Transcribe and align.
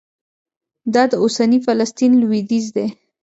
دا 0.93 1.03
د 1.11 1.13
اوسني 1.23 1.59
فلسطین 1.65 2.11
لوېدیځ 2.21 2.65
دی. 2.75 2.87